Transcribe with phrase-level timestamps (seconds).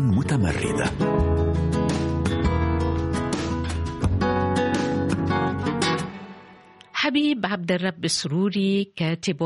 [0.00, 1.17] متمردة.
[7.18, 9.42] حبيب عبد الرب السروري كاتب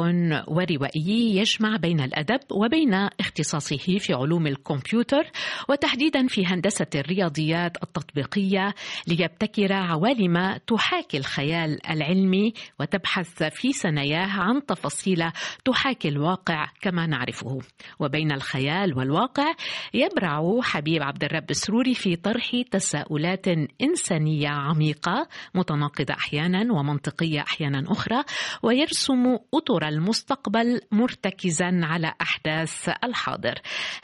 [0.49, 5.23] وروائي يجمع بين الأدب وبين اختصاصه في علوم الكمبيوتر
[5.69, 8.75] وتحديدا في هندسة الرياضيات التطبيقية
[9.09, 15.25] ليبتكر عوالم تحاكي الخيال العلمي وتبحث في ثناياه عن تفاصيل
[15.65, 17.59] تحاكي الواقع كما نعرفه.
[18.01, 19.55] وبين الخيال والواقع
[19.95, 23.49] يبرع حبيب عبد الرب السروري في طرح تساؤلات
[23.83, 28.25] إنسانية عميقة متناقضة أحيانا ومنطقية أحيانا أخرى
[28.63, 33.55] ويرسم أطر المستقبل مرتكزا على أحداث الحاضر.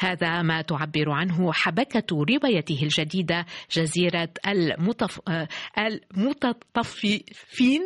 [0.00, 5.20] هذا ما تعبر عنه حبكة روايته الجديدة جزيرة المتف...
[5.78, 7.82] المتطففين.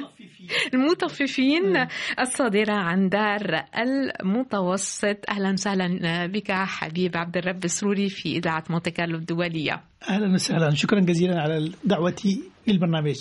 [0.74, 1.86] المطففين
[2.20, 5.30] الصادرة عن دار المتوسط.
[5.30, 9.82] أهلا وسهلا بك حبيب عبد الرب السروري في إذاعة مونتي كارلو الدولية.
[10.08, 10.74] أهلا وسهلا.
[10.74, 13.16] شكرا جزيلا على دعوتي للبرنامج.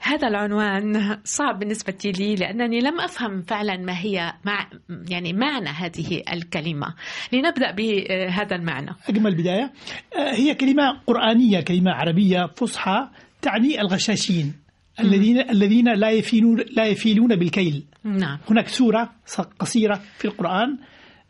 [0.00, 4.70] هذا العنوان صعب بالنسبة لي لأنني لم أفهم فعلا ما هي مع
[5.08, 6.94] يعني معنى هذه الكلمة.
[7.32, 8.90] لنبدأ بهذا المعنى.
[9.08, 9.72] أجمل بداية.
[10.16, 13.08] هي كلمة قرآنية كلمة عربية فصحى
[13.42, 14.54] تعني الغشاشين
[15.00, 17.84] الذين الذين لا يفيلون لا يفيلون بالكيل.
[18.04, 18.38] نعم.
[18.50, 19.10] هناك سورة
[19.58, 20.78] قصيرة في القرآن.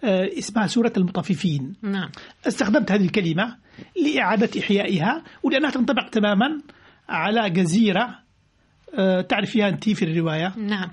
[0.04, 1.74] اسمها سورة المطففين.
[1.82, 2.10] نعم.
[2.46, 3.56] استخدمت هذه الكلمة
[4.04, 6.60] لإعادة إحيائها ولأنها تنطبق تماما
[7.08, 8.26] على جزيرة
[9.28, 10.54] تعرف فيها أنت في الرواية.
[10.56, 10.90] نعم.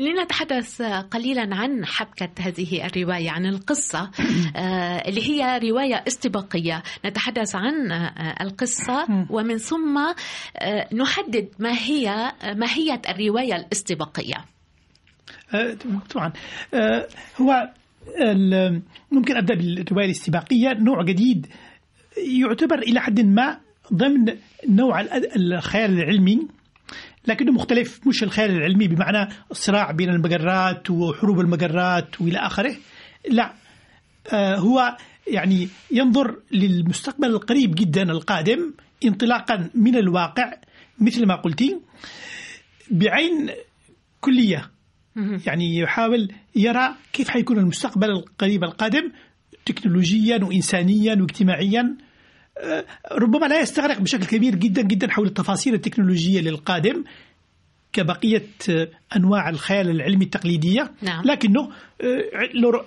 [0.00, 4.10] لنتحدث قليلا عن حبكة هذه الرواية عن القصة
[5.08, 6.82] اللي هي رواية استباقية.
[7.06, 7.92] نتحدث عن
[8.40, 9.98] القصة ومن ثم
[10.92, 14.44] نحدد ما هي ماهية الرواية الاستباقية.
[16.14, 16.32] طبعا.
[17.40, 17.70] هو
[19.10, 21.46] ممكن أبدأ بالرواية الاستباقية نوع جديد
[22.16, 23.60] يعتبر إلى حد ما
[23.92, 24.36] ضمن
[24.68, 25.00] نوع
[25.36, 26.48] الخيال العلمي
[27.26, 32.76] لكنه مختلف مش الخيال العلمي بمعنى الصراع بين المجرات وحروب المجرات وإلى آخره.
[33.30, 33.54] لا
[34.32, 40.52] آه هو يعني ينظر للمستقبل القريب جدا القادم انطلاقا من الواقع
[41.00, 41.80] مثل ما قلتي
[42.90, 43.50] بعين
[44.20, 44.70] كلية.
[45.46, 49.12] يعني يحاول يرى كيف حيكون المستقبل القريب القادم
[49.66, 51.96] تكنولوجيا وانسانيا واجتماعيا.
[53.12, 57.04] ربما لا يستغرق بشكل كبير جدا جدا حول التفاصيل التكنولوجية للقادم
[57.92, 58.46] كبقية
[59.16, 60.90] أنواع الخيال العلمي التقليدية.
[61.02, 61.24] نعم.
[61.24, 61.68] لكنه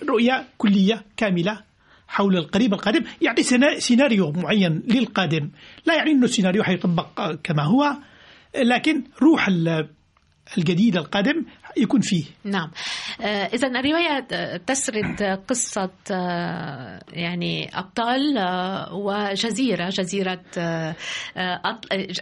[0.10, 1.62] رؤية كلية كاملة
[2.08, 3.04] حول القريب القادم.
[3.22, 3.44] يعني
[3.80, 5.50] سيناريو معين للقادم.
[5.86, 7.98] لا يعني أنه السيناريو حيطبق كما هو
[8.64, 9.50] لكن روح
[10.58, 11.46] الجديد القادم
[11.78, 12.26] يكون فيه.
[12.44, 12.72] نعم.
[13.54, 14.20] إذا الرواية
[14.58, 15.90] تسرد قصة
[17.14, 18.40] يعني أبطال
[18.94, 20.42] وجزيرة جزيرة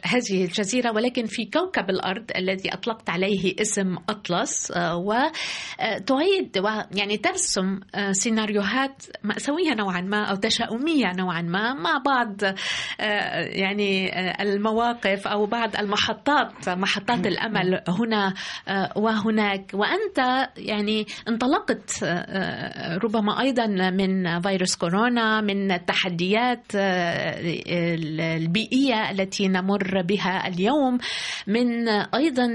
[0.04, 7.80] هذه الجزيرة ولكن في كوكب الأرض الذي أطلقت عليه اسم أطلس وتعيد يعني ترسم
[8.12, 12.42] سيناريوهات مأساوية نوعا ما أو تشاؤمية نوعا ما مع بعض
[13.50, 18.34] يعني المواقف أو بعض المحطات محطات الأمل هنا
[19.38, 22.04] وهناك وأنت يعني انطلقت
[23.04, 26.64] ربما أيضا من فيروس كورونا من التحديات
[28.20, 30.98] البيئية التي نمر بها اليوم
[31.48, 32.48] من أيضا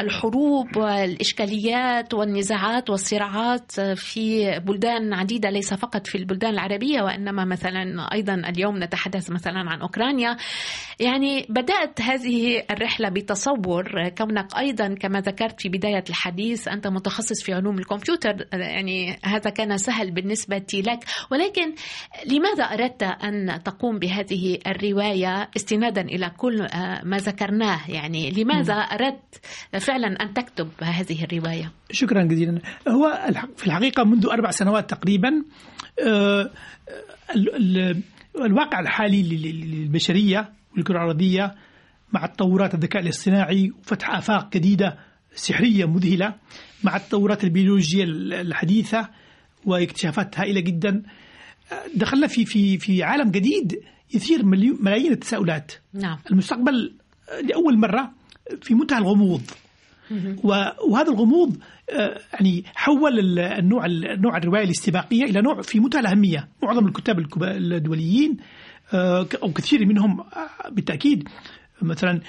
[0.00, 8.34] الحروب والإشكاليات والنزاعات والصراعات في بلدان عديدة ليس فقط في البلدان العربية وإنما مثلا أيضا
[8.34, 10.36] اليوم نتحدث مثلا عن أوكرانيا.
[11.00, 17.52] يعني بدأت هذه الرحلة بتصور كونك أيضا كما ذكرت في بداية الحديث أنت متخصص في
[17.52, 21.04] علوم الكمبيوتر يعني هذا كان سهل بالنسبة لك.
[21.30, 21.74] ولكن
[22.26, 26.66] لماذا أردت أن تقوم بهذه الرواية استنادا إلى كل
[27.04, 29.40] ما ذكرناه؟ يعني لماذا أردت
[29.80, 32.60] فعلا أن تكتب هذه الرواية؟ شكرا جزيلا.
[32.88, 35.44] هو في الحقيقة منذ أربع سنوات تقريبا
[38.36, 41.54] الواقع الحالي للبشرية والكرة الأرضية
[42.12, 44.98] مع تطورات الذكاء الاصطناعي وفتح آفاق جديدة
[45.34, 46.34] سحرية مذهلة
[46.84, 49.08] مع التطورات البيولوجية الحديثة
[49.64, 51.02] واكتشافات هائلة جدا.
[51.94, 53.80] دخلنا في في في عالم جديد
[54.14, 54.44] يثير
[54.80, 55.72] ملايين التساؤلات.
[55.94, 56.18] نعم.
[56.30, 56.92] المستقبل
[57.42, 58.12] لأول مرة
[58.62, 59.42] في منتهى الغموض.
[60.88, 61.56] وهذا الغموض
[62.32, 63.86] يعني حول النوع
[64.16, 68.36] نوع الرواية الاستباقية إلى نوع في منتهى الأهمية، معظم الكتاب الدوليين
[69.42, 70.24] أو كثير منهم
[70.70, 71.28] بالتأكيد.
[71.82, 72.20] مثلا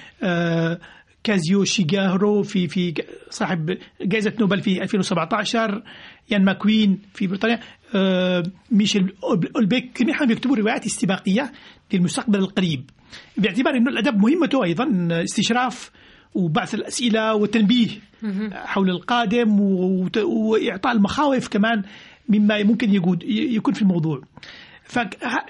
[1.24, 2.94] كازو إيشيغورو في في
[3.30, 5.84] صاحب جائزة نوبل في 2017
[6.32, 7.60] إيان ماكيوان في بريطانيا
[7.96, 9.14] آه، ميشيل
[9.56, 11.52] أولبيك جميعهم يكتبوا روايات استباقية
[11.94, 12.90] للمستقبل القريب.
[13.38, 15.92] باعتبار أن الأدب مهمته أيضا استشراف
[16.34, 17.88] وبعث الأسئلة والتنبيه
[18.54, 19.60] حول القادم
[20.24, 21.84] وإعطاء المخاوف كمان
[22.30, 22.94] مما ممكن
[23.30, 24.22] يكون في الموضوع.
[24.84, 24.96] ف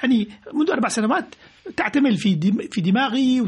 [0.04, 1.36] يعني منذ أربع سنوات
[1.78, 2.40] تعتمل في
[2.72, 3.42] في دماغي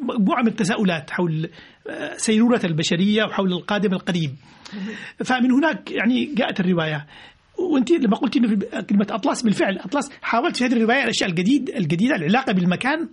[0.00, 1.50] مجموعة من التساؤلات حول
[1.88, 4.34] آه، سيرورة البشرية وحول القادم القريب
[5.24, 7.06] فمن هناك يعني جاءت الرواية.
[7.58, 12.16] وانت لما قلت إنه كلمة أطلس بالفعل أطلس حاولت في هذه الرواية الأشياء الجديد الجديدة
[12.16, 13.08] العلاقة بالمكان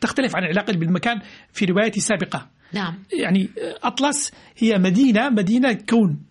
[0.00, 1.20] تختلف عن العلاقة بالمكان
[1.52, 2.94] في روايتي السابقه نعم.
[3.12, 3.48] يعني
[3.82, 6.22] أطلس هي مدينة مدينة كون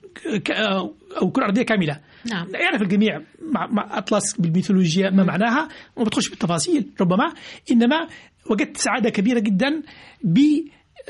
[1.21, 1.99] أو كره أرضية كاملة.
[2.25, 2.47] نعم.
[2.55, 7.33] يعرف الجميع مع, مع أطلس بالميثولوجيا ما معناها وما بدخلش بالتفاصيل ربما.
[7.71, 8.07] إنما
[8.49, 9.81] وجدت سعادة كبيرة جدا
[10.23, 10.39] ب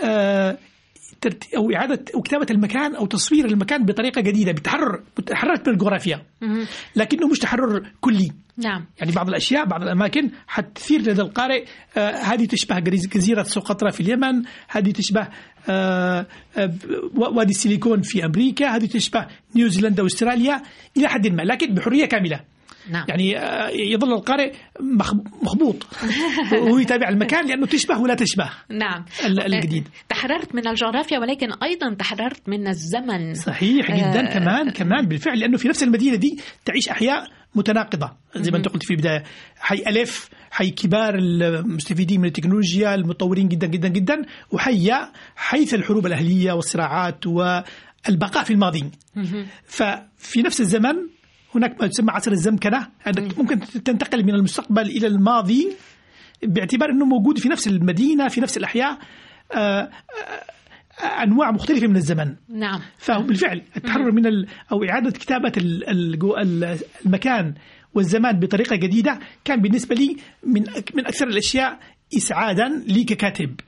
[0.03, 0.57] آه
[1.57, 6.25] أو إعادة أو كتابة المكان أو تصوير المكان بطريقة جديدة بتحرر تحررت من الجغرافيا
[6.95, 8.31] لكنه مش تحرر كلي.
[8.57, 8.85] نعم.
[8.99, 11.65] يعني بعض الأشياء بعض الأماكن حتثير لدى القارئ
[11.97, 15.27] آه هذه تشبه جزيرة سقطرى في اليمن هذه تشبه
[17.15, 20.61] وادي السيليكون في أمريكا هذه تشبه نيوزيلندا وأستراليا
[20.97, 22.56] إلى حد ما لكن بحرية كاملة.
[22.91, 23.05] نعم.
[23.09, 24.53] يعني آه، يظل القارئ
[25.41, 25.87] مخبوط.
[26.61, 28.49] وهو يتابع المكان لأنه تشبه ولا تشبه.
[28.69, 29.05] نعم.
[29.25, 29.87] الجديد.
[30.09, 33.33] تحررت من الجغرافيا ولكن أيضا تحررت من الزمن.
[33.33, 34.29] صحيح جدا.
[34.29, 38.11] آه كمان كمان بالفعل لأنه في نفس المدينة دي تعيش أحياء متناقضة.
[38.35, 39.23] زي ما أنت قلت في البداية
[39.59, 44.91] حي ألف حي كبار المستفيدين من التكنولوجيا المتطورين جدا جدا جدا وحي
[45.35, 48.91] حيث الحروب الأهلية والصراعات والبقاء في الماضي.
[49.65, 51.16] ففي نفس الزمن
[51.57, 52.87] هناك ما يسمى عصر الزمكنة.
[53.37, 55.67] ممكن تنتقل من المستقبل إلى الماضي
[56.43, 58.97] باعتبار أنه موجود في نفس المدينة في نفس الأحياء
[59.55, 62.35] آه، آه، أنواع مختلفة من الزمن.
[62.49, 62.79] نعم.
[62.97, 65.51] فهو بالفعل التحرر من ال أو إعادة كتابة
[67.05, 67.53] المكان
[67.93, 70.61] والزمان بطريقة جديدة كان بالنسبة لي من
[70.93, 71.79] من أكثر الأشياء
[72.17, 73.59] إسعادا لي ككاتب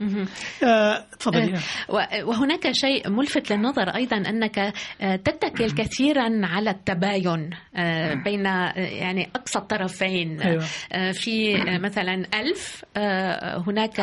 [0.64, 1.54] آه، تفضلي.
[1.54, 4.58] آه وهناك شيء ملفت للنظر أيضا أنك
[5.00, 7.50] آه، تتكل كثيرا على التباين
[8.24, 8.44] بين
[8.76, 10.40] يعني أقصى الطرفين.
[10.40, 10.64] أيوة.
[11.12, 12.84] في مثلا ألف
[13.66, 13.98] هناك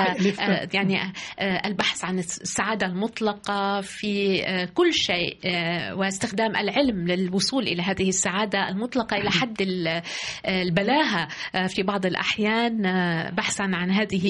[0.74, 4.42] يعني البحث عن السعادة المطلقة في
[4.74, 5.38] كل شيء
[5.94, 9.62] واستخدام العلم للوصول إلى هذه السعادة المطلقة إلى حد
[10.48, 11.28] البلاهة
[11.68, 12.82] في بعض الأحيان
[13.38, 14.27] بحثا عن هذه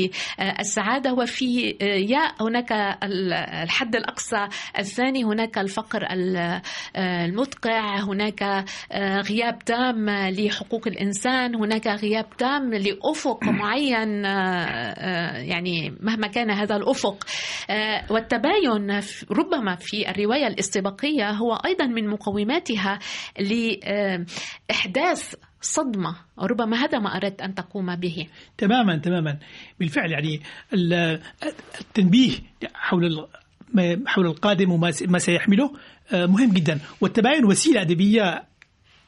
[0.59, 1.13] السعادة.
[1.13, 2.71] وفي ياء هناك
[3.63, 4.47] الحد الأقصى
[4.79, 6.07] الثاني هناك الفقر
[6.97, 8.65] المدقع هناك
[9.29, 14.25] غياب تام لحقوق الإنسان هناك غياب تام لأفق معين
[15.49, 17.23] يعني مهما كان هذا الأفق.
[18.09, 19.01] والتباين
[19.31, 22.99] ربما في الرواية الاستباقية هو أيضا من مقوماتها
[23.39, 25.35] لإحداث
[25.67, 28.27] صدمة ربما هذا ما أردت أن تقوم به.
[28.57, 29.37] تماما تماما.
[29.79, 30.41] بالفعل يعني
[31.81, 32.31] التنبيه
[32.73, 33.27] حول
[34.05, 35.73] حول القادم وما سيحمله
[36.11, 36.79] آه، مهم جدا.
[37.01, 38.43] والتباين وسيلة أدبية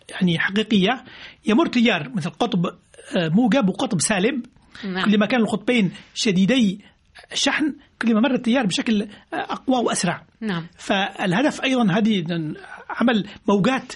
[0.10, 1.04] يعني حقيقية
[1.46, 4.46] يمر تيار مثل قطب آه، موجب وقطب سالب
[4.86, 5.06] نعم.
[5.06, 6.82] كل ما كان القطبين شديدي
[7.32, 10.26] الشحن كل ما مر التيار بشكل أقوى وأسرع.
[10.42, 10.68] نعم.
[10.78, 12.26] فالهدف أيضا هذه
[12.90, 13.94] عمل موجات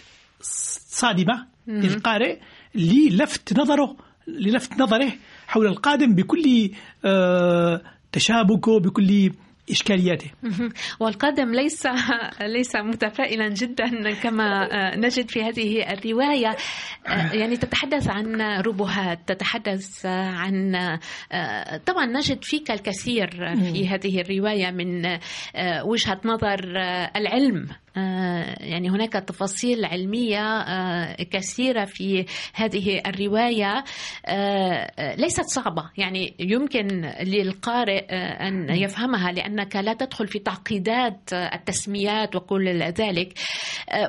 [0.90, 2.40] صادمة للقارئ.
[2.76, 3.96] للفت نظره
[4.28, 5.12] للفت نظره
[5.48, 6.72] حول القادم بكل
[7.06, 9.32] آه، تشابكه بكل
[9.70, 10.32] إشكالياته.
[11.00, 11.88] والقادم ليس
[12.42, 16.56] ليس متفائلا جدا كما آه، نجد في هذه الرواية.
[17.08, 20.76] آه، يعني تتحدث عن ربهات تتحدث عن
[21.86, 25.18] طبعا نجد فيك الكثير في هذه الرواية من
[25.86, 26.60] وجهة نظر
[27.16, 27.68] العلم.
[27.96, 33.84] يعني هناك تفاصيل علمية آه، كثيرة في هذه الرواية.
[34.26, 35.90] آه، ليست صعبة.
[35.98, 36.88] يعني يمكن
[37.24, 38.06] للقارئ
[38.48, 43.34] أن يفهمها لأنك لا تدخل في تعقيدات التسميات وكل ذلك.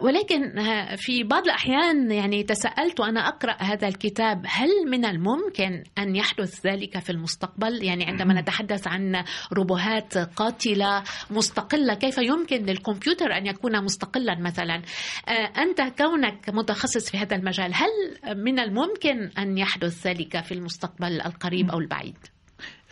[0.03, 0.53] ولكن
[0.97, 6.99] في بعض الأحيان يعني تساءلت وأنا أقرأ هذا الكتاب هل من الممكن أن يحدث ذلك
[6.99, 13.85] في المستقبل؟ يعني عندما نتحدث عن ربهات قاتلة مستقلة كيف يمكن للكمبيوتر أن يكون يكون
[13.85, 14.83] مستقلا مثلا.
[15.28, 21.21] آه، أنت كونك متخصص في هذا المجال هل من الممكن أن يحدث ذلك في المستقبل
[21.21, 22.16] القريب أو البعيد؟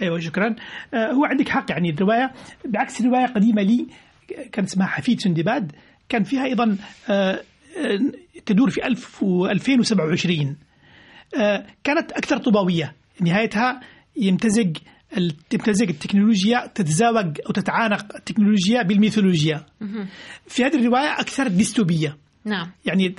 [0.02, 0.56] أيوه شكرا.
[0.94, 2.32] آه، هو عندك حق يعني الرواية
[2.64, 3.86] بعكس رواية قديمة لي
[4.52, 5.72] كان اسمها حفيد سندباد
[6.08, 6.76] كان فيها أيضا
[7.10, 7.40] آه،
[8.46, 10.56] تدور في 2027
[11.84, 13.80] كانت أكثر طوباويه نهايتها
[14.16, 14.76] يمتزج
[15.50, 19.66] تمتزج التكنولوجيا تتزاوج أو تتعانق التكنولوجيا بالميثولوجيا.
[20.46, 22.16] في هذه الرواية أكثر ديستوبية.
[22.44, 22.70] نعم.
[22.84, 23.14] يعني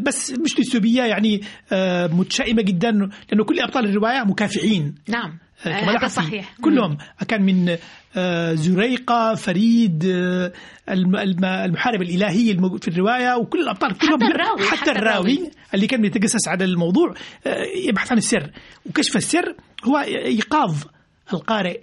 [0.00, 1.40] بس مش ديستوبية يعني
[1.72, 4.94] آه، متشائمة جدا لأنه كل أبطال الرواية مكافحين.
[5.08, 5.38] نعم.
[5.66, 6.54] آه، آه، هذا صحيح.
[6.60, 6.98] كلهم.
[7.28, 7.76] كان من
[8.56, 10.04] زريقة فريد
[10.88, 16.04] المحارب الإلهي في الرواية وكل الأبطال كلهم حتى الراوي حتى, حتى الراوي, الراوي اللي كان
[16.04, 17.14] يتجسس على الموضوع
[17.88, 18.50] يبحث عن السر.
[18.86, 20.84] وكشف السر هو إيقاظ
[21.32, 21.80] القارئ.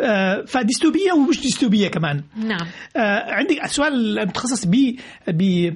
[0.00, 2.22] آه فديستوبية ومش ديستوبية كمان.
[2.36, 2.66] نعم.
[2.96, 4.96] آه عندي سؤال متخصص ب
[5.28, 5.72] ب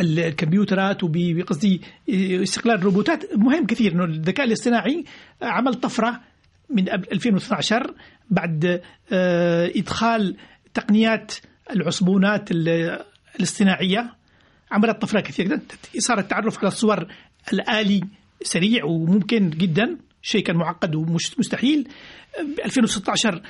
[0.00, 1.80] الكمبيوترات وبقصدي
[2.42, 3.34] استقلال الروبوتات.
[3.36, 5.04] مهم كثير إنه الذكاء الاصطناعي
[5.42, 6.20] عمل طفرة
[6.70, 7.94] من 2012
[8.30, 8.80] بعد
[9.12, 10.36] آه إدخال
[10.74, 11.32] تقنيات
[11.70, 12.48] العصبونات
[13.36, 14.14] الاصطناعية.
[14.70, 15.60] عملت طفرة كثير جدا.
[15.98, 17.06] صار التعرف على الصور
[17.52, 18.00] الآلي
[18.42, 19.96] سريع وممكن جدا.
[20.24, 21.88] شيء كان معقد ومش مستحيل.
[22.64, 23.42] 2016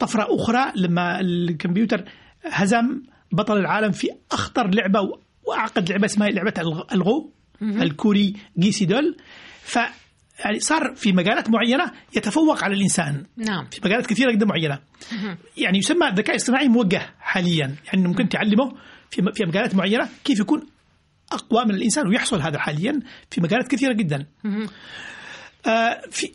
[0.00, 2.04] طفرة أخرى لما الكمبيوتر
[2.44, 5.00] هزم بطل العالم في أخطر لعبة
[5.44, 9.16] وأعقد لعبة اسمها لعبة الغو الكوري جيسي دول.
[9.62, 9.78] ف
[10.44, 13.26] يعني صار في مجالات معينة يتفوق على الإنسان.
[13.36, 13.64] نعم.
[13.70, 14.78] في مجالات كثيرة جدا معينة.
[15.56, 17.74] يعني يسمى الذكاء الاصطناعي موجه حاليا.
[17.86, 18.72] يعني ممكن تعلمه
[19.10, 20.66] في في مجالات معينة كيف يكون
[21.32, 24.26] أقوى من الإنسان ويحصل هذا حاليا في مجالات كثيرة جدا.
[26.10, 26.30] في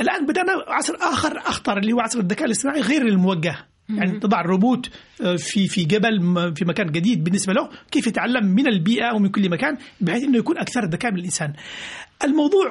[0.00, 3.56] الآن بدأنا عصر آخر أخطر اللي هو عصر الذكاء الاصطناعي غير الموجه.
[3.88, 4.90] يعني تضع الروبوت
[5.36, 6.20] في في جبل
[6.56, 10.58] في مكان جديد بالنسبة له كيف يتعلم من البيئة ومن كل مكان بحيث إنه يكون
[10.58, 11.52] أكثر ذكاء من الإنسان.
[12.24, 12.66] الموضوع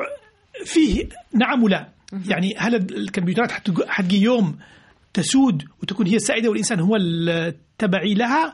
[0.66, 1.88] فيه نعم ولا.
[2.28, 3.52] يعني هل الكمبيوترات
[3.88, 4.58] حتجي يوم
[5.14, 8.54] تسود وتكون هي السائدة والإنسان هو التبعي لها؟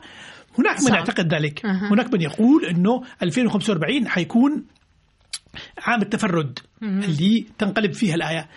[0.58, 1.66] هناك من يعتقد ذلك.
[1.66, 4.64] هناك من يقول إنه 2045 حيكون
[5.78, 8.48] عام التفرد اللي تنقلب فيها الآية.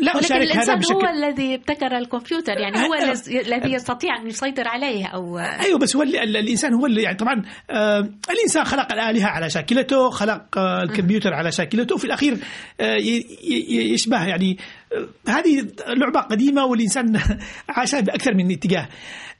[0.00, 0.94] لا ولكن أشارك الإنسان هذا بشكل...
[0.94, 5.96] هو الذي ابتكر الكمبيوتر يعني هو أه الذي يستطيع أن يسيطر عليه أو أيوه بس
[5.96, 10.82] هو اللي الإنسان هو اللي يعني طبعا آه الإنسان خلق الآلهة على شاكلته خلق آه
[10.82, 12.38] الكمبيوتر على شاكلته وفي الأخير
[12.80, 12.96] آه
[13.92, 14.58] يشبه يعني
[14.92, 17.20] آه هذه لعبة قديمة والإنسان
[17.68, 18.88] عاشها بأكثر من اتجاه.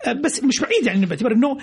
[0.07, 1.59] آه بس مش بعيد يعني باعتبار أنه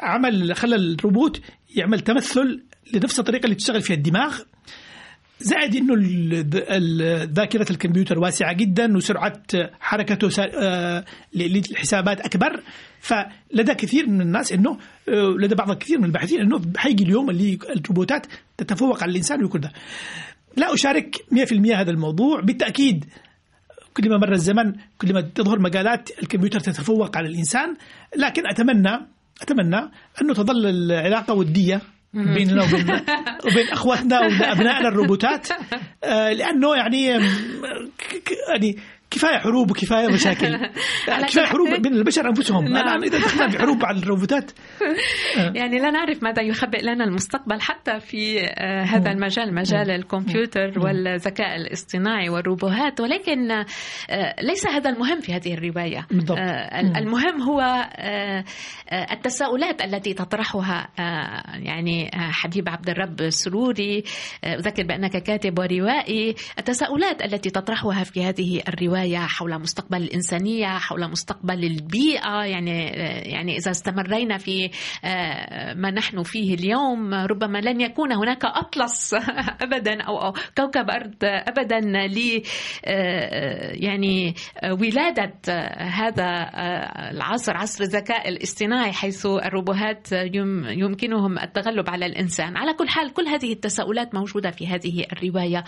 [0.00, 1.40] عمل خلى الروبوت
[1.76, 2.62] يعمل تمثل
[2.94, 4.38] لنفس الطريقة اللي تشتغل فيها الدماغ.
[5.40, 5.94] زائد إنه
[7.24, 9.42] ذاكرة الكمبيوتر واسعة جدا وسرعة
[9.80, 10.28] حركته
[11.34, 12.62] للحسابات أكبر.
[13.00, 14.78] فلدى كثير من الناس إنه
[15.38, 19.72] لدى بعض الكثير من الباحثين إنه حيجي اليوم اللي الروبوتات تتفوق على الإنسان ويكون ده.
[20.56, 22.40] لا أشارك 100% هذا الموضوع.
[22.40, 23.04] بالتأكيد
[23.94, 27.76] كل ما مر الزمن كل ما تظهر مجالات الكمبيوتر تتفوق على الإنسان.
[28.16, 29.06] لكن أتمنى
[29.42, 29.90] أتمنى
[30.22, 31.80] أنه تظل العلاقة ودية
[32.12, 32.90] بيننا وبين
[33.46, 35.48] وبين أخواتنا وابنائنا الروبوتات.
[36.04, 37.04] آه، لأنه يعني
[38.48, 38.76] يعني
[39.10, 40.56] كفاية حروب وكفاية مشاكل.
[41.28, 42.64] كفاية حروب بين البشر أنفسهم.
[42.64, 42.76] نعم.
[42.76, 44.50] الان إذا دخلنا في حروب على الروبوتات.
[45.60, 51.56] يعني لا نعرف ماذا يخبئ لنا المستقبل حتى في آه، هذا المجال مجال الكمبيوتر والذكاء
[51.56, 53.00] الاصطناعي والروبوهات.
[53.00, 53.64] ولكن آه،
[54.42, 56.06] ليس هذا المهم في هذه الرواية.
[56.10, 56.38] بالضبط.
[56.96, 57.88] المهم هو
[59.12, 60.88] التساؤلات التي تطرحها
[61.54, 64.04] يعني حبيب عبد الرب السروري
[64.44, 71.10] أذكر بأنك كاتب وروائي التساؤلات التي تطرحها في هذه الرواية روايه حول مستقبل الإنسانية حول
[71.10, 72.44] مستقبل البيئة.
[72.44, 72.84] يعني
[73.30, 74.70] يعني إذا استمرينا في
[75.04, 79.14] آه، ما نحن فيه اليوم ربما لن يكون هناك أطلس
[79.64, 82.42] ابدا أو كوكب أرض ابدا ل
[82.84, 84.34] آه، يعني
[84.70, 85.32] ولادة
[85.78, 86.50] هذا
[87.10, 92.56] العصر عصر الذكاء الاصطناعي حيث الروبوهات يمكنهم التغلب على الإنسان.
[92.56, 95.64] على كل حال كل هذه التساؤلات موجودة في هذه الرواية.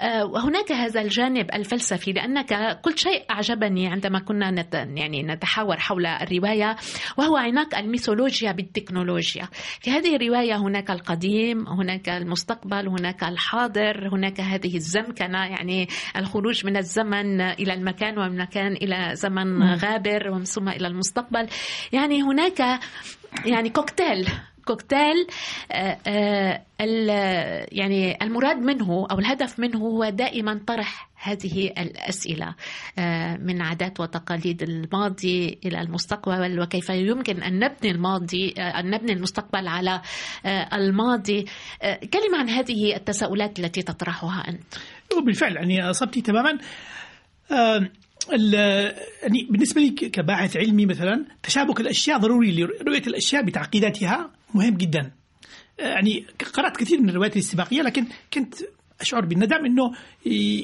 [0.00, 6.06] آه، وهناك هذا الجانب الفلسفي لأنك كل شيء أعجبني عندما كنا نت يعني نتحاور حول
[6.06, 6.76] الرواية
[7.16, 9.48] وهو عناق الميثولوجيا بالتكنولوجيا.
[9.80, 16.76] في هذه الرواية هناك القديم هناك المستقبل هناك الحاضر هناك هذه الزمكنة يعني الخروج من
[16.76, 21.48] الزمن إلى المكان ومن المكان إلى زمن غابر ومن ثم إلى المستقبل.
[21.92, 22.80] يعني هناك
[23.46, 24.28] يعني كوكتيل
[24.66, 25.26] كوكتيل
[25.72, 26.62] آه، آه،
[27.72, 32.54] يعني المراد منه أو الهدف منه هو دائما طرح هذه الأسئلة
[32.98, 39.68] آه، من عادات وتقاليد الماضي إلى المستقبل وكيف يمكن أن نبني الماضي أن نبني المستقبل
[39.68, 40.00] على
[40.72, 41.46] الماضي.
[41.82, 44.74] كلمة عن هذه التساؤلات التي تطرحها أنت.
[45.26, 46.58] بالفعل يعني أصبتي تماما.
[48.30, 54.35] يعني بالنسبة لي كباحث علمي مثلا تشابك الأشياء ضروري لرؤية الأشياء بتعقيداتها.
[54.54, 55.12] مهم جدا.
[55.78, 58.54] يعني قرأت كثير من الروايات الاستباقيه لكن كنت
[59.00, 59.92] أشعر بالندم إنه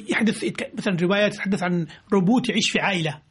[0.09, 0.45] يحدث
[0.77, 3.21] مثلا رواية تتحدث عن روبوت يعيش في عائلة.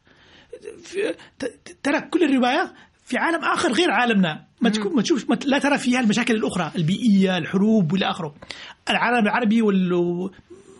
[1.83, 2.73] ترى كل الرواية
[3.05, 4.45] في عالم آخر غير عالمنا.
[4.61, 8.35] ما تكون ما تشوف ما لا ترى فيها المشاكل الأخرى البيئية الحروب وإلى آخره.
[8.89, 10.29] العالم العربي وال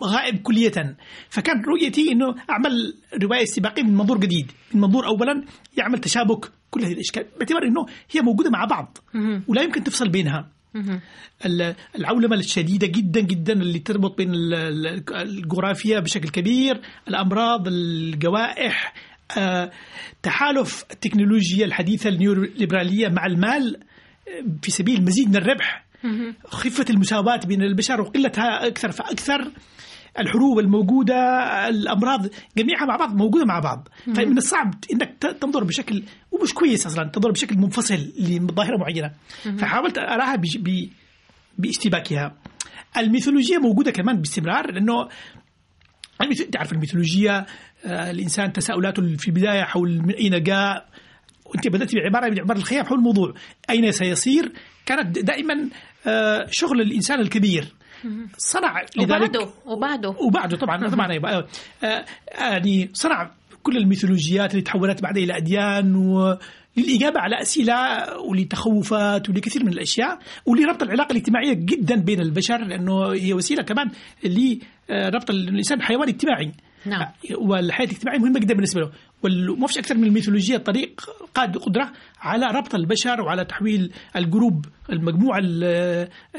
[0.03, 0.97] غائب كلية.
[1.29, 4.51] فكان رؤيتي أنه أعمل رواية استباقية من منظور جديد.
[4.73, 5.45] من منظور أولا
[5.77, 8.97] يعمل تشابك كل هذه الإشكال باعتبار أنه هي موجودة مع بعض
[9.47, 10.49] ولا يمكن تفصل بينها.
[11.95, 14.31] العولمة الشديدة جدا جدا اللي تربط بين
[15.13, 18.93] الجغرافيا بشكل كبير الأمراض الجوائح
[19.37, 19.71] آه،
[20.23, 23.77] تحالف التكنولوجيا الحديثة النيوليبرالية مع المال
[24.27, 25.85] آه، في سبيل مزيد من الربح
[26.45, 29.51] خفة المساواة بين البشر وقلتها أكثر فأكثر.
[30.19, 31.15] الحروب الموجودة
[31.69, 32.27] الأمراض
[32.57, 33.87] جميعها مع بعض موجودة مع بعض.
[34.15, 39.11] فمن الصعب أنك تنظر بشكل ومش كويس أصلا تنظر بشكل منفصل لظاهرة معينة.
[39.57, 40.41] فحاولت أراها
[41.57, 42.35] باشتباكها.
[42.97, 45.07] الميثولوجيا موجودة كمان باستمرار لأنه
[46.51, 47.45] تعرف الميثولوجيا
[47.85, 50.87] آه، الإنسان تساؤلاته في البداية حول من أين جاء.
[51.45, 53.33] وانت بدأت بعبارة من عبارة الخيام حول الموضوع.
[53.69, 54.53] أين سيصير؟
[54.85, 55.69] كانت دائما
[56.07, 57.73] آه، شغل الإنسان الكبير.
[58.37, 60.09] صنع لذلك وبعده وبعده.
[60.09, 61.47] وبعده طبعا طبعا آه،
[61.83, 63.31] آه، يعني صنع
[63.63, 66.37] كل الميثولوجيات اللي تحولت بعد إلى أديان و
[66.77, 67.73] للإجابة على أسئلة
[68.19, 73.91] ولتخوفات ولكثير من الأشياء ولربط العلاقة الاجتماعية جدا بين البشر لأنه هي وسيلة كمان
[74.23, 76.51] لربط الإنسان بحيوان اجتماعي.
[76.85, 77.07] نعم.
[77.37, 78.91] والحياة الاجتماعية مهمة جدا بالنسبة له.
[79.25, 81.01] وما فيش أكثر من الميثولوجيا طريق
[81.35, 85.39] قاد قدره على ربط البشر وعلى تحويل ال group المجموعة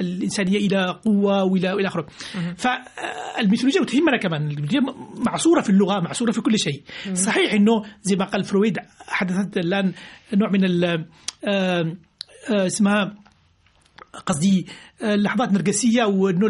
[0.00, 2.07] الإنسانية إلى قوة والى إلى اخره
[2.57, 4.43] فالميثولوجيا تهمنا كمان.
[4.43, 4.81] الميثولوجيا
[5.26, 6.83] معصورة في اللغة معصورة في كل شيء.
[7.14, 9.93] صحيح إنه زي ما قال فرويد حدثت الآن
[10.35, 10.64] نوع من
[11.45, 11.97] آه،
[12.50, 13.14] اسمها
[14.26, 14.66] قصدي
[15.02, 16.47] لحظات نرجسية وإنه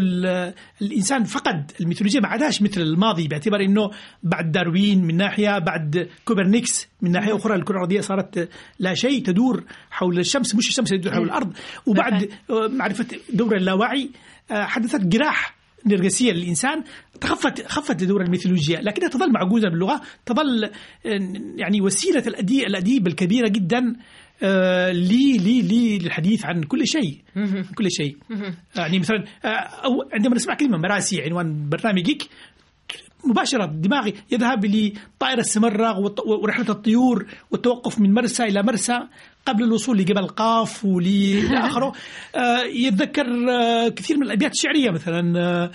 [0.83, 3.90] الإنسان فقد الميثولوجيا ما عادش مثل الماضي باعتبار إنه
[4.23, 9.64] بعد داروين من ناحية بعد كوبرنيكس من ناحية أخرى الكرة الأرضية صارت لا شيء تدور
[9.90, 11.53] حول الشمس مش الشمس تدور حول الأرض.
[11.87, 14.11] وبعد معرفة دور اللاواعي
[14.50, 15.55] آه، حدثت جراح
[15.87, 16.85] نرجسية للإنسان
[17.20, 20.70] تخفت خفت دور الميثولوجيا لكنها تظل معجوزة باللغة تظل آه،
[21.57, 22.25] يعني وسيلة
[22.66, 23.97] الأديب الكبيرة جدا
[24.42, 27.18] آه، لي لي لي للحديث عن كل شيء.
[27.79, 28.16] كل شيء.
[28.77, 32.23] يعني مثلا آه، أو عندما نسمع كلمة مراسي عنوان برنامجك
[33.27, 39.01] مباشرة دماغي يذهب لطائرة السمرة ورحلة الطيور والتوقف من مرسى إلى مرسى.
[39.46, 41.92] قبل الوصول لجبل قاف ولآخره آخره
[42.37, 43.26] آه، يتذكر
[43.88, 45.70] كثير من الأبيات الشعرية مثلا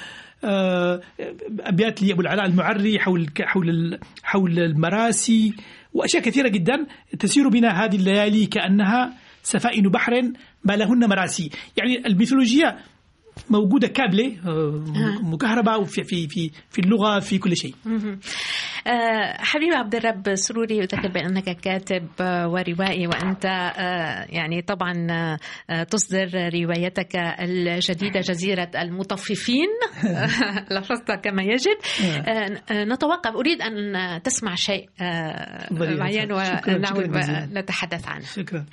[1.60, 5.54] أبيات لأبو العلاء المعري حول حول حول المراسي
[5.94, 6.86] وأشياء كثيرة جدا
[7.20, 10.32] تسير بنا هذه الليالي كأنها سفائن بحر
[10.64, 11.50] ما لهن مراسي.
[11.78, 12.80] يعني الميثولوجيا
[13.50, 14.84] موجودة كابلة آه،
[15.24, 17.76] مكهرباء في في في في اللغة في كل شيء.
[18.88, 23.46] آه، حبيبي عبد الرب سروري اذكر بأنك كاتب آه، وروائي وأنت
[24.30, 24.94] يعني طبعا
[25.90, 29.68] تصدر روايتك الجديدة جزيرة المطففين.
[30.72, 31.78] لفظتها كما يجب.
[32.72, 33.36] نتوقف.
[33.36, 34.90] أريد أن تسمع شيء
[35.72, 37.18] معين ونعود
[37.54, 38.26] نتحدث عنه.
[38.26, 38.66] شكرا.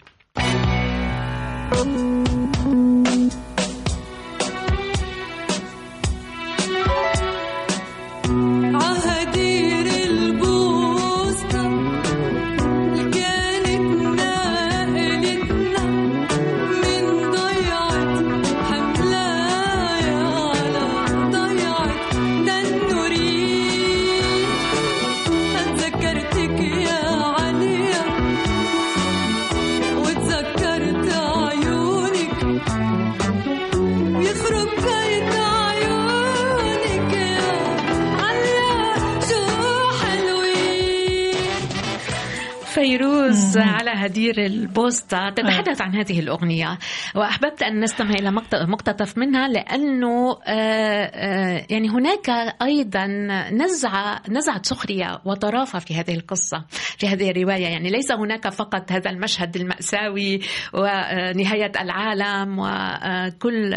[43.63, 46.79] على هدير البوسطة تتحدث عن هذه الأغنية.
[47.17, 50.53] وأحببت أن نستمع إلى مقتطف منها لأنه آه،
[51.05, 52.31] آه، يعني هناك
[52.63, 53.07] أيضا
[53.53, 56.65] نزعة نزعة سخرية وطرافة في هذه القصة
[56.99, 57.67] في هذه الرواية.
[57.67, 60.41] يعني ليس هناك فقط هذا المشهد المأساوي
[60.75, 63.71] ونهاية العالم وكل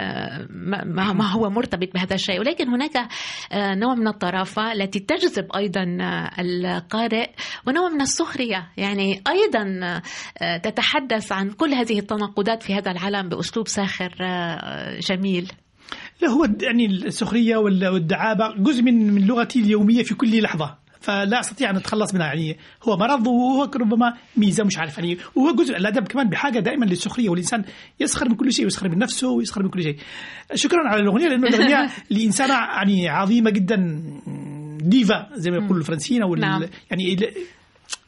[0.85, 3.07] ما هو مرتبط بهذا الشيء ولكن هناك
[3.53, 5.97] نوع من الطرافة التي تجذب أيضا
[6.39, 7.29] القارئ
[7.67, 8.67] ونوع من السخرية.
[8.77, 10.01] يعني أيضا
[10.57, 13.28] تتحدث عن كل هذه التناقضات في هذا العالم.
[13.29, 14.11] بأسلوب ساخر
[14.99, 15.51] جميل.
[16.21, 20.75] لا هو يعني السخرية والدعابة جزء من من لغتي اليومية في كل لحظة.
[21.01, 22.25] فلا أستطيع أن أتخلص منها.
[22.27, 24.97] يعني هو مرض وهو ربما ميزة مش عارف.
[24.97, 27.63] يعني وهو جزء الأدب كمان بحاجة دائما للسخرية والإنسان
[27.99, 29.97] يسخر من كل شيء ويسخر من نفسه ويسخر من كل شيء.
[30.53, 34.03] شكرا على الأغنية لأنه الأغنية لإنسانة يعني عظيمة جدا.
[34.81, 36.65] ديفا زي ما يقولوا الفرنسيين أو نعم.
[36.91, 37.17] يعني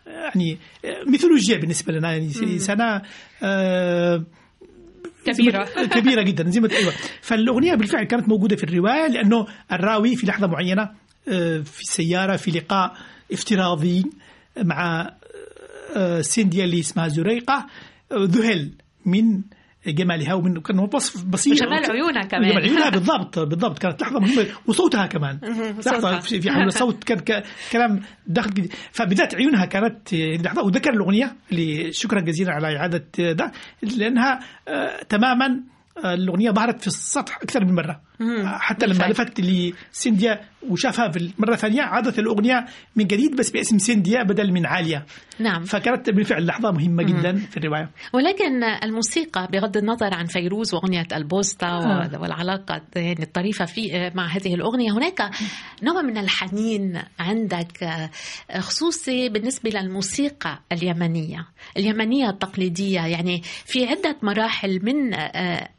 [0.06, 0.58] يعني
[1.08, 2.12] ميثولوجيا بالنسبة لنا.
[2.12, 3.02] يعني إنسانة
[3.44, 4.24] آه
[5.26, 5.64] كبيرة.
[5.96, 6.94] كبيرة جدا زي ما أيوه.
[7.22, 10.90] فالأغنية بالفعل كانت موجودة في الرواية لأنه الراوي في لحظة معينة
[11.28, 12.98] آه، في السيارة في لقاء
[13.32, 14.04] افتراضي
[14.58, 15.12] مع
[15.96, 17.68] آه، سينديا اللي اسمها زريقة
[18.12, 18.72] آه، ذهل
[19.06, 19.42] من
[19.88, 22.50] جمالها ومن كان وصف بسيط وجمال عيونها كمان.
[22.50, 23.80] جمال عيونها بالضبط بالضبط.
[23.80, 24.46] كانت لحظة مهمة.
[24.68, 25.40] وصوتها كمان.
[25.86, 28.74] لحظة في في حول الصوت كان كلام داخل جديد.
[28.92, 30.64] فبذات عيونها كانت لحظة.
[30.64, 33.52] وذكر الأغنية اللي شكرا جزيلا على إعادة ده
[33.98, 35.64] لأنها آه، تماما
[36.06, 38.02] آه، الأغنية ظهرت في السطح أكثر من مرة.
[38.46, 39.04] حتى لما.
[39.04, 44.66] لفت لسينديا وشافها في المره الثانية عادت الأغنية من جديد بس باسم سينديا بدل من
[44.66, 45.06] عالية.
[45.40, 45.64] نعم.
[45.64, 47.90] فكانت بالفعل لحظة مهمة جدا في الرواية.
[48.14, 52.20] ولكن الموسيقى بغض النظر عن فيروز وأغنية البوستا آه.
[52.22, 55.30] والعلاقة يعني الطريفة في مع هذه الأغنية هناك
[55.84, 58.00] نوع من الحنين عندك
[58.60, 61.48] خصوصي بالنسبة للموسيقى اليمنية.
[61.78, 65.14] اليمنية التقليدية يعني في عدة مراحل من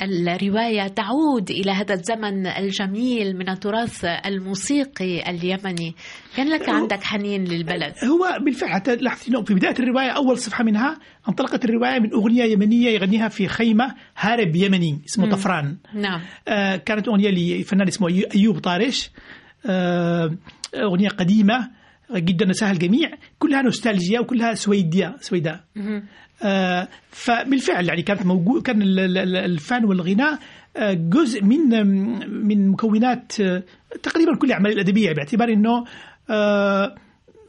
[0.02, 5.94] الرواية تعود إلى هذا الزمن الجميل من التراث الموسيقي اليمني.
[6.36, 7.92] كان لك عندك حنين للبلد.
[8.04, 12.88] هو بالفعل حتى لاحظت في بداية الرواية أول صفحة منها انطلقت الرواية من أغنية يمنية
[12.90, 15.32] يغنيها في خيمة هارب يمني اسمه مم.
[15.32, 15.76] طفران.
[15.94, 16.20] نعم.
[16.48, 19.10] آه كانت أغنية لفنان اسمه أيو- أيوب طارش.
[19.66, 20.36] آه
[20.74, 21.70] أغنية قديمة
[22.14, 23.10] جدا نساها الجميع.
[23.38, 25.60] كلها نوستالجيا وكلها سويدية سويداء.
[27.10, 30.38] فبالفعل يعني كانت موجود كان ال- ال- ال- الفن والغناء
[30.76, 31.86] آه، جزء من
[32.46, 33.62] من مكونات آه،
[34.02, 35.84] تقريبا كل الاعمال الأدبية باعتبار إنه
[36.30, 36.94] آه،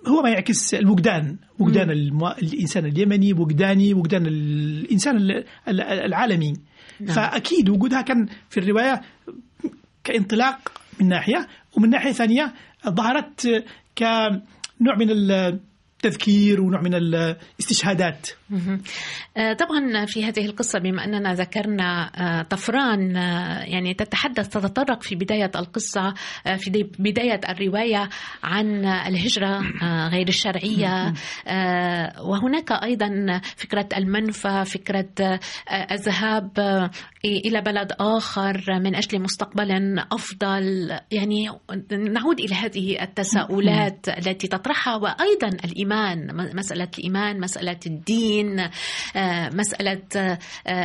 [0.07, 2.27] هو ما يعكس الوجدان وجدان المو...
[2.27, 6.53] الإنسان اليمني وجداني وجدان الإنسان ال- ال- العالمي
[6.99, 7.15] نعم.
[7.15, 9.01] فأكيد وجودها كان في الرواية
[10.03, 12.53] كإنطلاق من ناحية ومن ناحية ثانية
[12.89, 13.63] ظهرت
[13.97, 15.09] كنوع من
[16.05, 18.29] التذكير ونوع من الاستشهادات.
[19.37, 25.15] آه، طبعا في هذه القصة بما أننا ذكرنا آه، طفران آه، يعني تتحدث تتطرق في
[25.15, 26.13] بداية القصة
[26.57, 28.09] في بداية الرواية
[28.43, 29.61] عن الهجرة
[30.07, 31.13] غير الشرعية.
[32.21, 35.39] وهناك أيضا فكرة المنفى فكرة
[35.91, 36.51] الذهاب
[37.25, 40.99] إلى بلد آخر من أجل مستقبل أفضل.
[41.11, 41.49] يعني
[41.91, 48.59] نعود إلى هذه التساؤلات التي تطرحها وأيضا الإيمان مسألة الإيمان مسألة الدين
[49.15, 50.39] آه، مسألة آه،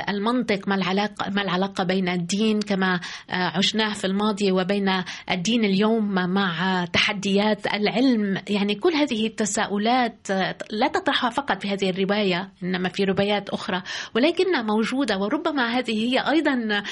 [0.08, 6.14] المنطق ما العلاقة ما العلاقة بين الدين كما آه، عشناه في الماضي وبين الدين اليوم
[6.14, 8.42] مع تحديات العلم.
[8.50, 10.30] يعني كل هذه التساؤلات
[10.70, 13.82] لا تطرحها فقط في هذه الرواية إنما في روايات أخرى
[14.14, 16.82] ولكنها موجودة وربما هذه هي أيضا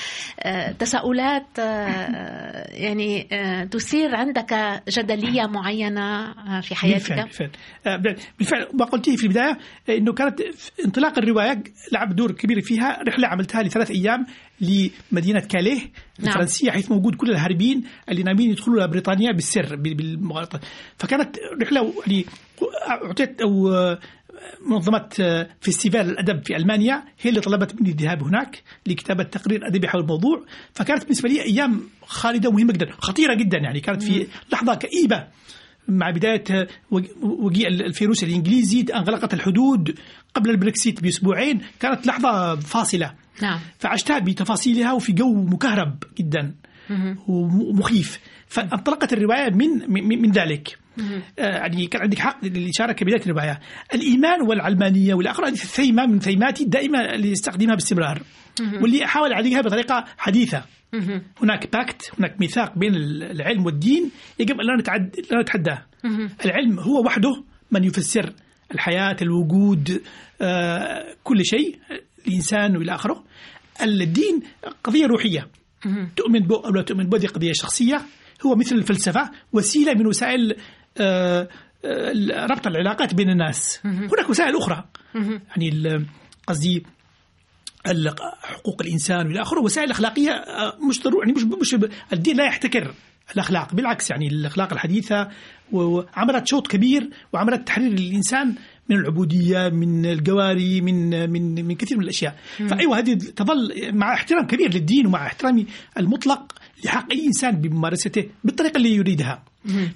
[0.40, 7.50] آه، تساؤلات آه، يعني آه، تثير عندك جدلية معينة في حياتك؟ بالفعل
[7.86, 8.16] بالفعل.
[8.38, 8.66] بالفعل.
[8.74, 10.40] ما قلتيه في البداية آه، إنه كانت
[10.84, 13.02] انطلاق الرواية لعب دور كبير فيها.
[13.08, 14.26] رحلة عملتها لثلاث أيام
[14.60, 15.80] لمدينة كاليه
[16.18, 16.28] نعم.
[16.28, 20.60] الفرنسية حيث موجود كل الهاربين اللي ناويين يدخلوا بريطانيا بالسر بال- بالمغالطة.
[20.98, 22.24] فكانت رحلة يعني
[22.88, 23.98] أعطيت أو آه،
[24.70, 29.88] منظمة آه، festival الأدب في ألمانيا هي اللي طلبت مني الذهاب هناك لكتابة تقرير أدبي
[29.88, 30.44] حول الموضوع.
[30.72, 33.80] فكانت بالنسبة لي أيام خالدة ومهمة جدا خطيرة جدا يعني.
[33.80, 35.24] كانت في لحظة كئيبة
[35.88, 39.94] مع بداية آه، وج- وجيء الفيروس الإنجليزي أغلقت الحدود
[40.34, 41.60] قبل البريكسيت بأسبوعين.
[41.80, 43.14] كانت لحظة فاصلة.
[43.42, 43.58] نعم.
[43.78, 46.54] فعشتها بتفاصيلها وفي جو مكهرب جدا.
[47.28, 48.20] ومخيف.
[48.48, 50.78] فانطلقت الرواية من من, من ذلك.
[51.38, 53.60] يعني كان عندك حق للإشارة كبداية الرواية.
[53.94, 58.22] الإيمان والعلمانية والأخرى هذه ثيمة من ثيماتي دائما اللي استخدمها باستمرار
[58.82, 60.64] واللي أحاول أعالجها بطريقة حديثة.
[61.42, 65.86] هناك باكت هناك ميثاق بين العلم والدين يجب أن لا نتعد لا نتحداه.
[66.44, 68.32] العلم هو وحده من يفسر
[68.74, 70.02] الحياة الوجود
[70.42, 71.78] آه، كل شيء
[72.28, 73.24] الإنسان وإلى آخره.
[73.82, 74.42] الدين
[74.84, 75.48] قضية روحية.
[76.16, 78.02] تؤمن به أو لا تؤمن به هذه قضية شخصية.
[78.46, 80.58] هو مثل الفلسفة وسيلة من وسائل آه، آه،
[82.50, 83.80] ربط العلاقات بين الناس.
[83.84, 84.84] هناك وسائل أخرى.
[85.48, 86.06] يعني
[86.46, 86.82] قصدي
[88.42, 92.94] حقوق الإنسان وإلى آخره وسائل أخلاقية آه، مش ضروري يعني مش مش الدين لا يحتكر
[93.34, 95.28] الأخلاق بالعكس يعني الأخلاق الحديثة
[95.72, 98.54] وعملت شوط كبير وعملت تحرير الانسان
[98.88, 102.36] من العبودية من الجواري من من من كثير من الأشياء.
[102.68, 105.66] فأيوة هذه تظل مع احترام كبير للدين ومع احترامي
[105.98, 106.52] المطلق
[106.84, 109.42] لحق أي إنسان بممارسته بالطريقة اللي يريدها.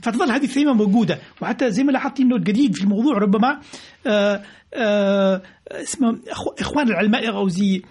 [0.03, 1.18] فتظل هذه الثيمة موجودة.
[1.42, 3.61] وحتى زي ما لاحظت إنه الجديد في الموضوع ربما
[4.07, 4.42] آه،
[4.74, 6.18] آه، اسمه
[6.61, 7.83] إخوان العلماء أو زي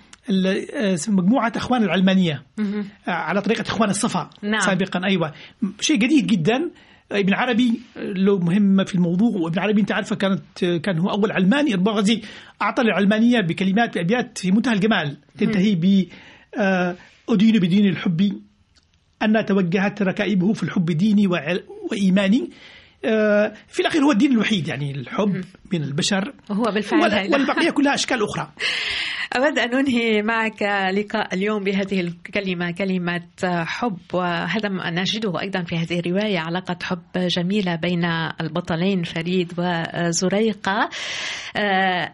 [1.07, 2.43] مجموعة أخوان العلمانية.
[3.07, 4.59] على طريقة إخوان الصفا نعم.
[4.59, 5.33] سابقا أيوة.
[5.79, 6.71] شيء جديد جدا.
[7.11, 11.73] ابن عربي له مهمة في الموضوع وابن عربي أنت عارفة كانت كان هو أول علماني
[11.73, 12.21] البغزي
[12.61, 15.17] أعطى العلمانية بكلمات بأبيات في منتهى الجمال.
[15.37, 16.07] تنتهي ب
[17.29, 18.41] أدين بدين الحب
[19.23, 21.27] أن توجهت ركائبه في الحب ديني
[21.91, 22.49] وإيماني.
[23.67, 26.33] في الأخير هو الدين الوحيد يعني الحب من البشر.
[26.51, 27.01] هو بالفعل
[27.33, 28.51] والبقية كلها أشكال أخرى.
[29.37, 30.61] أود أن أنهي معك
[30.93, 33.97] لقاء اليوم بهذه الكلمة كلمة حب.
[34.13, 38.05] وهذا ما نجده أيضا في هذه الرواية علاقة حب جميلة بين
[38.41, 40.89] البطلين فريد وزريقة.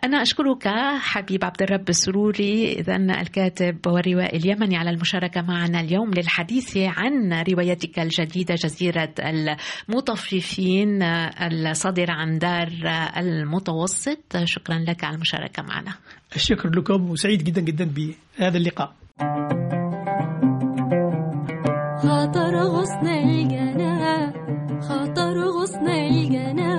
[0.03, 0.67] أنا أشكرك
[0.99, 7.99] حبيب عبد الرب السروري إذا الكاتب والروائي اليمني على المشاركة معنا اليوم للحديث عن روايتك
[7.99, 10.74] الجديدة جزيرة المطففين
[11.41, 12.69] الصادرة عن دار
[13.17, 14.37] المتوسط.
[14.43, 15.93] شكرا لك على المشاركة معنا.
[16.35, 18.93] الشكر لكم وسعيد جدا جدا بهذا اللقاء.
[22.03, 24.33] خاطر غصن الجنة
[24.81, 26.74] خاطر غصن الجنة.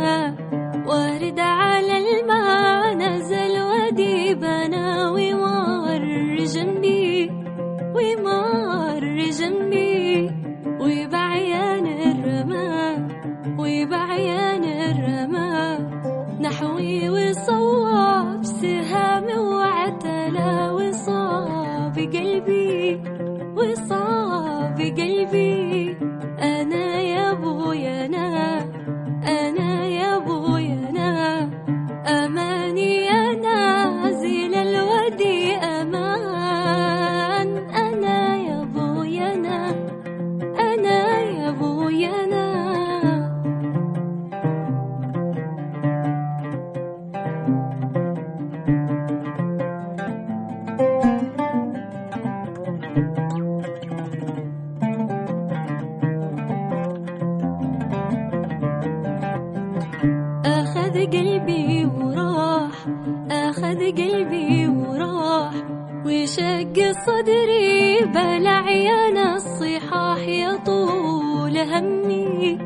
[71.76, 72.58] همي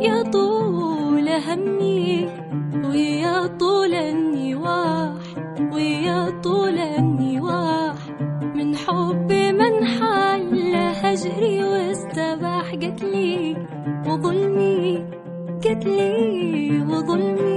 [0.00, 2.28] يا طول همي
[2.84, 5.22] ويا طول النواح
[5.72, 7.98] ويا طول النواح
[8.54, 13.56] من حب من حل هجري واستباح قتلي
[14.06, 15.04] وظلمي
[15.64, 17.47] قتلي وظلمي.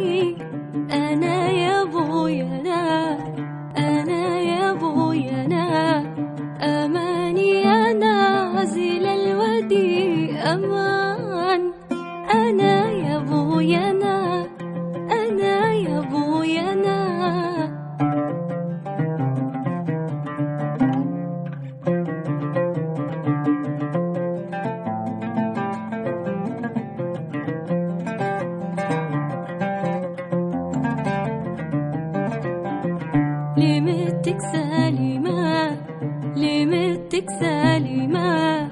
[37.39, 38.69] سالمة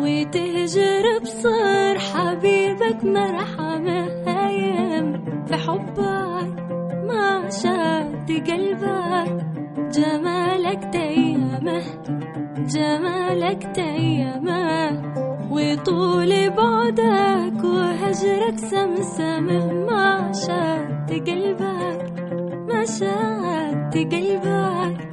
[0.00, 4.00] وتهجر بصر حبيبك مرحمة.
[4.26, 6.52] هايم في حبك
[7.08, 9.46] ما شاد قلبك.
[9.96, 11.82] جمالك تيمة
[12.74, 15.02] جمالك تيمة.
[15.50, 19.72] وطول بعدك وهجرك سمسمة.
[19.72, 22.12] ما شاد قلبك
[22.68, 25.09] ما شاد قلبك.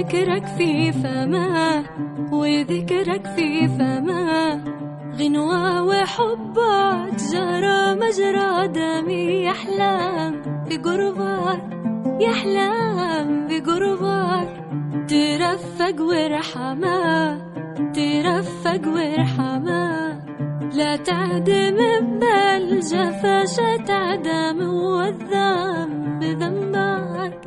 [0.00, 1.84] وذكرك في فما
[2.32, 4.64] وذكرك في فما.
[5.20, 11.62] غنوة وحبك جرى مجرى دمي يحلم بقربك
[12.20, 14.48] يحلم بقربك.
[15.08, 17.38] ترفق ورحمة
[17.92, 19.90] ترفق ورحمة.
[20.74, 21.78] لا تعدم
[22.20, 23.44] بالجفا
[23.86, 27.39] تعدم والذنب ذنبك.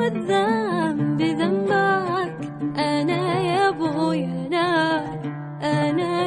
[0.00, 2.34] والذنب ذنبك
[2.78, 5.20] أنا يا بويا نار
[5.62, 6.19] أنا بويا